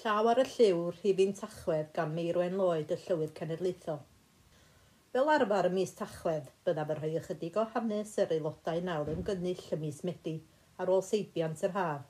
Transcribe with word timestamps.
Llaw 0.00 0.28
ar 0.30 0.38
y 0.40 0.44
lliw 0.48 0.78
rhifin 0.94 1.34
Tachwedd 1.36 1.88
gan 1.92 2.12
Meirwen 2.16 2.54
Lloyd 2.56 2.92
y 2.94 2.96
Llywydd 3.02 3.34
Cenedlaethol. 3.36 3.98
Fel 5.12 5.30
arfer 5.32 5.66
y 5.68 5.70
mis 5.74 5.90
Tachwedd, 5.98 6.46
byddaf 6.64 6.92
yn 6.94 6.98
rhoi 7.00 7.10
ychydig 7.18 7.58
o 7.60 7.64
hanes 7.74 8.14
yr 8.22 8.30
aelodau 8.36 8.78
nawr 8.86 9.10
yn 9.12 9.26
gynnull 9.26 9.66
y 9.76 9.78
mis 9.82 9.98
Medi 10.08 10.32
ar 10.80 10.92
ôl 10.94 11.02
seibiant 11.04 11.64
yr 11.68 11.74
haf. 11.74 12.06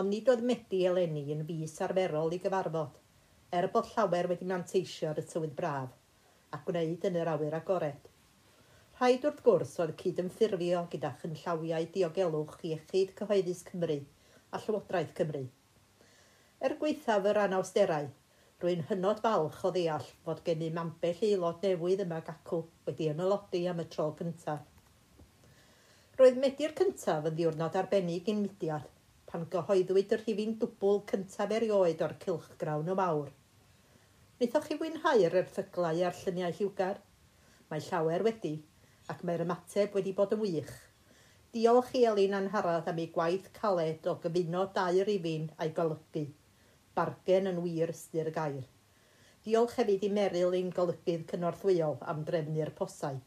Ond 0.00 0.10
nid 0.10 0.30
oedd 0.32 0.42
Medi 0.48 0.80
eleni 0.90 1.22
yn 1.36 1.44
fus 1.46 1.76
arferol 1.86 2.34
i 2.34 2.40
gyfarfod, 2.46 2.96
er 3.60 3.68
bod 3.76 3.92
llawer 3.92 4.30
wedi 4.32 4.48
manteisio 4.54 5.12
ar 5.12 5.20
y 5.22 5.24
tywydd 5.34 5.54
braf, 5.60 5.92
a 6.50 6.60
gwneud 6.66 7.06
yn 7.12 7.20
yr 7.20 7.30
awyr 7.36 7.54
agored. 7.60 8.10
Rhaid 8.98 9.28
wrth 9.30 9.44
gwrs 9.46 9.76
oedd 9.84 9.94
cydymffurfio 10.02 10.82
gyda 10.96 11.14
chynllawiau 11.22 11.86
diogelwch 11.94 12.58
i 12.66 12.74
Echyd 12.80 13.14
Cyhoeddus 13.22 13.62
Cymru 13.70 14.00
a 14.50 14.64
Llywodraeth 14.64 15.14
Cymru– 15.22 15.44
Er 16.58 16.72
gweithaf 16.78 17.26
yr 17.30 17.38
anawsterau, 17.38 18.06
rwy'n 18.58 18.80
hynod 18.88 19.20
falch 19.22 19.60
o 19.68 19.70
ddeall 19.74 20.06
fod 20.24 20.40
gen 20.46 20.62
i 20.66 20.70
mambell 20.74 21.20
aelod 21.26 21.60
newydd 21.62 22.00
yma 22.02 22.16
gacw 22.26 22.56
wedi 22.88 23.06
ymylodi 23.12 23.60
am 23.70 23.82
y 23.82 23.84
tro 23.92 24.06
cyntaf. 24.18 24.64
Roedd 26.18 26.40
Medi'r 26.42 26.74
cyntaf 26.80 27.28
yn 27.30 27.36
ddiwrnod 27.36 27.78
arbennig 27.78 28.30
i'n 28.32 28.40
mudiad 28.42 28.88
pan 29.30 29.44
gyhoeddwyd 29.52 30.14
yr 30.16 30.24
rhifin 30.24 30.56
dwbl 30.64 30.98
cyntaf 31.12 31.54
erioed 31.60 32.02
o'r 32.08 32.16
cilchgrawn 32.24 32.90
o 32.90 32.98
mawr. 33.02 33.30
Wnaethoch 34.40 34.66
chi 34.66 34.80
fwynhau'r 34.80 35.38
erthyglau 35.44 36.02
a'r 36.08 36.18
lluniau 36.24 36.58
lliwgar? 36.58 36.98
Mae 37.70 37.86
llawer 37.86 38.26
wedi, 38.26 38.56
ac 39.14 39.22
mae'r 39.22 39.46
ymateb 39.46 39.94
wedi 39.94 40.16
bod 40.18 40.34
yn 40.34 40.42
wych. 40.42 40.74
Diolch 41.54 41.94
i 42.00 42.02
Elin 42.10 42.34
Anharad 42.42 42.90
am 42.90 42.98
ei 42.98 43.12
gwaith 43.14 43.46
caled 43.62 44.10
o 44.10 44.18
gyfuno 44.26 44.66
dau 44.74 45.00
rifin 45.12 45.46
a'i 45.54 45.70
golygu 45.78 46.26
bargen 46.98 47.50
yn 47.52 47.62
wir 47.64 47.94
ystyr 47.94 48.32
gair. 48.34 48.66
Diolch 49.46 49.76
hefyd 49.78 50.02
i 50.04 50.12
Meryl 50.12 50.54
ein 50.58 50.70
golygydd 50.76 51.28
cynorthwyol 51.32 52.00
am 52.12 52.24
drefnu'r 52.28 52.74
posau. 52.78 53.20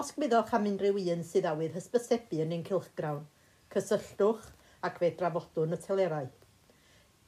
Os 0.00 0.14
gwyddwch 0.16 0.54
am 0.56 0.68
unrhyw 0.70 1.00
un 1.14 1.24
sydd 1.30 1.48
awydd 1.50 1.76
hysbysebu 1.76 2.40
yn 2.44 2.54
ein 2.56 2.64
cilchgrawn, 2.68 3.26
cysylltwch 3.74 4.46
ac 4.88 5.00
fe 5.02 5.10
drafodwn 5.20 5.76
y 5.76 5.78
telerau. 5.84 6.30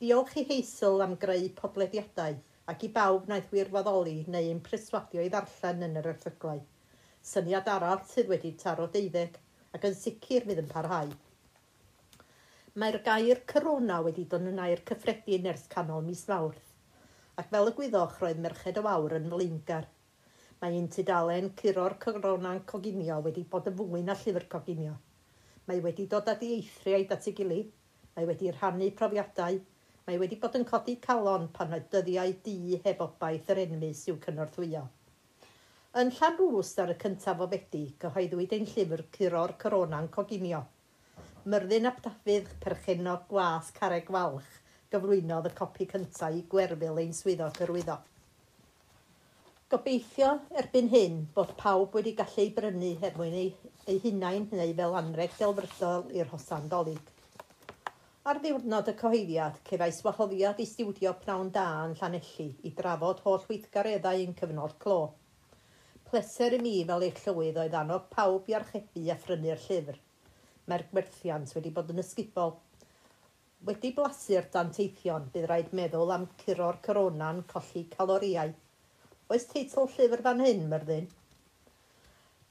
Diolch 0.02 0.32
i 0.40 0.46
Heisl 0.48 1.04
am 1.04 1.12
greu 1.24 1.44
podlediadau 1.58 2.38
ac 2.72 2.86
i 2.86 2.90
bawb 2.94 3.28
wnaeth 3.28 3.52
wirfoddoli 3.54 4.14
neu 4.34 4.48
ein 4.52 4.62
preswadio 4.68 5.22
i 5.26 5.30
ddarllen 5.34 5.84
yn 5.88 6.00
yr 6.00 6.08
erthyglau. 6.14 6.62
Syniad 7.32 7.68
arall 7.74 8.00
sydd 8.08 8.32
wedi 8.32 8.54
taro 8.62 8.88
deuddeg 8.96 9.36
ac 9.76 9.84
yn 9.90 9.98
sicr 9.98 10.48
fydd 10.48 10.62
yn 10.64 10.72
parhau. 10.72 11.12
Mae'r 12.80 13.02
gair 13.04 13.40
corona 13.50 13.98
wedi 14.04 14.22
dod 14.32 14.46
yn 14.48 14.60
air 14.66 14.80
cyffredin 14.90 15.48
ers 15.50 15.66
canol 15.74 16.06
mis 16.06 16.22
Mawrth, 16.28 16.70
ac 17.42 17.50
fel 17.50 17.68
y 17.68 17.74
gwyddoch 17.80 18.14
roedd 18.22 18.40
Merched 18.44 18.80
y 18.80 18.84
Wawr 18.86 19.14
yn 19.18 19.26
flaengar. 19.32 19.90
Mae 20.62 20.78
un 20.78 20.88
tudalen 20.94 21.50
curo'r 21.60 21.98
corona'n 22.06 22.62
coginio 22.72 23.20
wedi 23.28 23.44
bod 23.52 23.68
yn 23.68 23.76
fwy 23.82 24.02
na 24.06 24.16
llyfr 24.22 24.48
coginio. 24.56 24.94
Mae 25.68 25.84
wedi 25.84 26.08
dod 26.16 26.32
â 26.32 26.38
ei 26.38 26.54
eithriaid 26.62 27.12
at 27.12 27.28
ei 27.28 27.36
gilydd, 27.42 27.70
mae 28.16 28.32
wedi 28.32 28.56
rhannu 28.56 28.88
profiadau, 29.02 29.62
mae 30.08 30.24
wedi 30.24 30.40
bod 30.40 30.56
yn 30.56 30.68
codi 30.74 30.96
calon 31.06 31.48
pan 31.58 31.76
oedd 31.76 31.92
dyddiau 31.92 32.36
di 32.48 32.82
heb 32.88 33.04
obaith 33.04 33.52
yr 33.52 33.66
enmys 33.68 34.06
i'w 34.08 34.16
cynorthwyo. 34.24 34.86
Yn 36.00 36.16
Llanrwst 36.16 36.80
ar 36.80 36.96
y 36.96 37.00
cyntaf 37.04 37.44
o 37.44 37.52
Fedi, 37.52 37.90
gyhoeddwyd 38.00 38.56
ein 38.56 38.70
llyfr 38.76 39.10
Curo'r 39.18 39.60
Corona'n 39.60 40.16
Coginio– 40.16 40.68
Myrddin 41.42 41.88
ap 41.88 41.96
dafydd 42.02 42.50
perchenog 42.62 43.22
gwas 43.26 43.72
careg 43.74 44.10
falch 44.14 44.50
gyflwynodd 44.94 45.48
y 45.48 45.50
copi 45.58 45.86
cyntaf 45.90 46.36
i 46.38 46.42
gwerfil 46.52 47.00
ein 47.02 47.16
swyddog 47.18 47.56
gyrwyddo. 47.56 47.96
Gobeithio 49.74 50.28
erbyn 50.62 50.90
hyn 50.92 51.16
bod 51.38 51.56
pawb 51.62 51.96
wedi 51.98 52.12
gallu 52.20 52.44
brynu 52.58 52.90
er 53.08 53.18
mwyn 53.18 53.34
ei, 53.40 53.48
ei 53.90 53.98
hunain 54.04 54.46
neu 54.52 54.76
fel 54.82 54.94
anreg 55.00 55.34
delfrydol 55.40 56.06
i'r 56.20 56.30
hosan 56.36 56.70
dolyg. 56.76 57.10
Ar 58.22 58.38
ddiwrnod 58.44 58.92
y 58.92 58.96
cyhoeddiad, 59.02 59.58
cefais 59.66 59.98
wahoddiad 60.06 60.62
i 60.62 60.68
stiwdio 60.74 61.16
pnawn 61.24 61.50
da 61.58 61.66
yn 61.88 61.98
Llanelli 61.98 62.48
i 62.62 62.74
drafod 62.78 63.24
holl 63.26 63.50
weithgareddau 63.50 64.22
yn 64.28 64.38
cyfnod 64.38 64.78
clo. 64.86 65.00
Pleser 66.06 66.54
i 66.54 66.62
mi 66.62 66.78
fel 66.92 67.08
eich 67.10 67.20
llywydd 67.26 67.60
oedd 67.66 67.76
annog 67.82 68.06
pawb 68.14 68.46
i 68.54 68.58
archebu 68.62 69.08
a 69.10 69.18
phrynu'r 69.26 69.66
llyfr 69.66 70.00
mae'r 70.70 70.84
gwerthiant 70.90 71.54
wedi 71.56 71.72
bod 71.76 71.90
yn 71.94 72.02
ysgubol. 72.02 72.54
Wedi 73.66 73.92
blasu'r 73.96 74.46
danteithion, 74.54 75.30
bydd 75.34 75.48
rhaid 75.50 75.72
meddwl 75.78 76.12
am 76.14 76.28
curo'r 76.42 76.78
corona'n 76.86 77.42
colli 77.52 77.86
caloriau. 77.96 78.52
Oes 79.32 79.48
teitl 79.50 79.88
llyfr 79.96 80.22
fan 80.26 80.42
hyn, 80.44 80.66
Myrddin? 80.70 81.06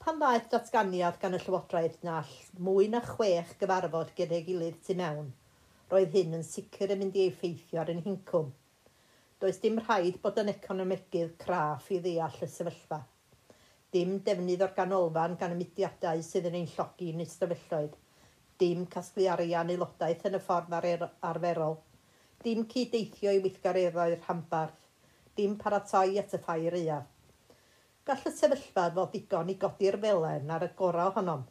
Pan 0.02 0.18
ddaeth 0.18 0.48
datganiad 0.50 1.20
gan 1.22 1.36
y 1.36 1.38
Llywodraeth 1.38 2.00
na 2.02 2.16
mwy 2.66 2.88
na 2.90 3.00
chwech 3.06 3.52
gyfarfod 3.60 4.08
gyda'i 4.18 4.42
gilydd 4.48 4.80
tu 4.88 4.96
mewn, 4.98 5.28
roedd 5.92 6.16
hyn 6.18 6.34
yn 6.40 6.42
sicr 6.48 6.90
yn 6.96 7.04
mynd 7.04 7.18
i 7.20 7.28
effeithio 7.30 7.78
ar 7.84 7.92
ein 7.92 8.02
hincwm. 8.08 8.48
Does 9.38 9.62
dim 9.62 9.78
rhaid 9.84 10.18
bod 10.24 10.40
yn 10.42 10.50
economegydd 10.50 11.36
craff 11.44 11.86
i 11.94 12.00
ddeall 12.02 12.42
y 12.42 12.50
sefyllfa. 12.50 12.98
Dim 13.94 14.18
defnydd 14.26 14.66
o'r 14.66 14.74
ganolfan 14.80 15.38
gan 15.38 15.54
y 15.54 15.60
mudiadau 15.60 16.26
sydd 16.26 16.50
yn 16.50 16.58
ein 16.64 16.68
llogi 16.74 17.12
yn 17.14 17.22
ystafelloedd 17.28 17.94
dim 18.62 18.84
casglu 18.94 19.26
arian 19.36 19.70
aelodaeth 19.74 20.28
yn 20.28 20.38
y 20.38 20.40
ffordd 20.48 20.74
er- 20.88 21.08
arferol, 21.30 21.80
dim 22.44 22.66
cyd-deithio 22.74 23.32
i 23.34 23.40
weithgareddau'r 23.42 24.20
rhanbarth, 24.20 24.78
dim 25.38 25.56
paratoi 25.62 26.18
at 26.22 26.36
y 26.36 26.40
ffair 26.44 26.76
eaf. 26.78 27.08
Gall 28.06 28.28
y 28.28 28.32
sefyllfa 28.34 28.84
fod 28.94 29.12
digon 29.14 29.50
i 29.50 29.58
godi'r 29.64 29.98
felen 30.04 30.50
ar 30.50 30.66
y 30.66 30.70
gorau 30.78 31.10
ohonom, 31.10 31.44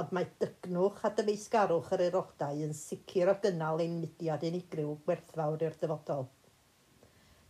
ond 0.00 0.12
mae 0.16 0.28
dygnwch 0.42 1.02
a 1.08 1.10
dyfeisgarwch 1.18 1.92
yr 1.96 2.04
aelodau 2.06 2.62
yn 2.66 2.74
sicr 2.76 3.32
o 3.32 3.36
gynnal 3.44 3.84
ein 3.84 3.98
mudiad 4.02 4.44
unigryw 4.50 4.94
gwerthfawr 5.06 5.64
i'r 5.68 5.76
dyfodol. 5.82 6.26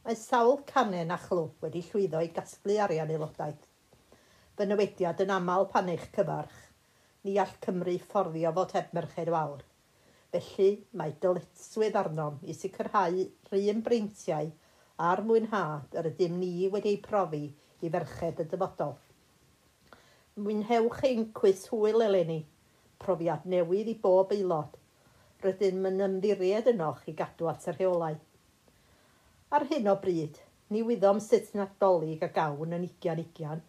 Mae 0.07 0.19
sawl 0.19 0.61
canen 0.71 1.11
a 1.15 1.19
chlwb 1.23 1.63
wedi 1.67 1.83
llwyddo 1.89 2.23
i 2.23 2.31
gasglu 2.35 2.79
arian 2.85 3.11
aelodaeth. 3.15 3.67
Fy 4.59 4.71
newediad 4.71 5.23
yn 5.27 5.35
aml 5.41 5.67
pan 5.73 5.91
eich 5.95 6.07
cyfarch 6.15 6.66
ni 7.27 7.33
all 7.43 7.55
Cymru 7.65 7.93
fforddio 7.99 8.51
fod 8.57 8.73
heb 8.77 8.93
Merched 8.95 9.31
Fawr. 9.35 9.63
Felly 10.35 10.67
mae 11.01 11.15
dyletswydd 11.23 11.97
arnom 11.99 12.37
i 12.47 12.55
sicrhau 12.55 13.17
rhywun 13.49 13.83
breintiau 13.89 14.53
a'r 15.09 15.23
mwynhad 15.31 15.97
yr 16.03 16.09
ydym 16.13 16.37
ni 16.43 16.69
wedi 16.75 16.93
ei 16.93 17.01
profi 17.09 17.43
i 17.83 17.91
ferched 17.97 18.45
y 18.45 18.47
dyfodol. 18.53 18.95
Mwynhewch 20.45 21.03
ein 21.11 21.27
cwys 21.41 21.67
hwyl 21.73 22.07
eleni, 22.07 22.39
profiad 23.03 23.51
newydd 23.55 23.91
i 23.91 23.99
bob 24.07 24.35
aelod. 24.39 24.79
Rydym 25.43 25.91
yn 25.91 26.03
ymddiried 26.09 26.71
ynoch 26.77 27.05
i 27.11 27.19
gadw 27.23 27.51
at 27.51 27.67
y 27.67 27.75
rheolau. 27.75 28.21
Ar 29.57 29.71
hyn 29.73 29.91
o 29.91 29.97
bryd, 30.05 30.39
ni 30.71 30.87
wyddom 30.87 31.19
sut 31.25 31.51
nadolig 31.59 32.23
a 32.23 32.31
gawn 32.39 32.79
yn 32.79 32.87
ugian 32.87 33.23
ugian, 33.25 33.65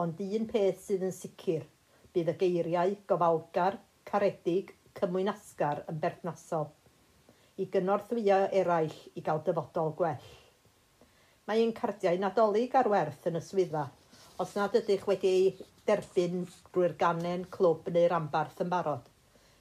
ond 0.00 0.24
un 0.26 0.50
peth 0.54 0.88
sydd 0.88 1.06
yn 1.06 1.20
sicr– 1.24 1.68
bydd 2.14 2.32
y 2.32 2.36
geiriau 2.42 2.94
gofalgar, 3.10 3.78
caredig, 4.10 4.74
cymwynasgar 4.98 5.84
yn 5.90 6.00
berthnasol, 6.02 6.68
i 7.60 7.66
gynorthwyo 7.72 8.40
eraill 8.62 8.96
i 9.14 9.24
gael 9.26 9.42
dyfodol 9.46 9.94
gwell. 9.98 10.30
Mae 11.46 11.62
ein 11.64 11.74
cardiau 11.76 12.18
nadolig 12.22 12.74
ar 12.78 12.88
werth 12.92 13.26
yn 13.30 13.38
y 13.40 13.44
swyddfa, 13.44 13.84
os 14.42 14.56
nad 14.56 14.76
ydych 14.78 15.06
wedi 15.10 15.30
ei 15.36 15.68
derbyn 15.88 16.44
drwy'r 16.72 16.96
ganen, 17.00 17.46
clwb 17.56 17.90
neu 17.94 18.08
rambarth 18.12 18.62
yn 18.64 18.70
barod. 18.72 19.06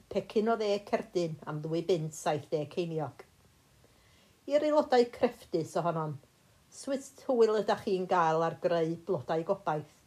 Pecyn 0.10 0.52
o 0.54 0.56
dde 0.60 0.72
cerdyn 0.88 1.36
am 1.50 1.60
ddwy 1.64 1.84
bunt 1.88 2.16
70 2.18 2.70
ceiniog. 2.74 3.26
I'r 4.50 4.66
aelodau 4.66 5.06
crefftus 5.13 5.75
ohonon, 5.81 6.16
swyst 6.74 7.25
hwyl 7.28 7.60
ydych 7.60 7.84
chi'n 7.86 8.07
gael 8.10 8.45
ar 8.45 8.56
greu 8.63 8.95
blodau 9.06 9.44
gobaith. 9.45 9.99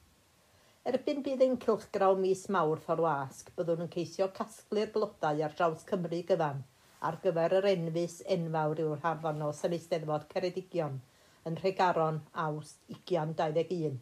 Erbyn 0.90 1.20
bydd 1.22 1.42
cylchgraw 1.62 2.16
mis 2.18 2.40
Mawrth 2.50 2.88
o'r 2.90 3.00
wasg, 3.04 3.50
byddwn 3.58 3.84
yn 3.84 3.90
ceisio 3.90 4.26
casglu'r 4.34 4.88
blodau 4.94 5.42
ar 5.46 5.52
draws 5.58 5.84
Cymru 5.86 6.18
gyfan 6.30 6.64
ar 7.08 7.18
gyfer 7.22 7.52
yr 7.58 7.68
enfus 7.70 8.16
enfawr 8.36 8.80
yw'r 8.82 9.04
harddonos 9.04 9.60
yn 9.68 9.76
Eisteddfod 9.76 10.24
Ceredigion 10.32 10.96
yn 11.50 11.58
Rhegaron 11.60 12.18
awst 12.46 12.82
2021. 13.12 14.00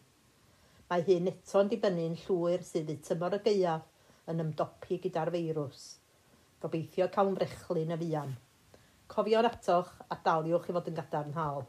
Mae 0.89 1.05
hyn 1.11 1.29
eto'n 1.35 1.69
dibynnu'n 1.75 2.17
llwyr 2.23 2.65
sydd 2.71 2.95
y 2.95 2.97
tymor 3.11 3.37
y 3.37 3.43
gaeaf 3.51 4.33
yn 4.33 4.41
ymdopi 4.47 5.03
gyda'r 5.05 5.33
feirws. 5.37 5.85
Gobeithio 6.65 7.11
cawn 7.19 7.37
brechlyn 7.37 7.93
y 7.93 8.01
fuan. 8.07 8.33
Cofio'r 9.17 9.51
atoch 9.53 9.93
a 10.09 10.21
daliwch 10.31 10.73
i 10.73 10.79
fod 10.79 10.89
yn 10.95 10.99
gadarnhaol. 11.03 11.69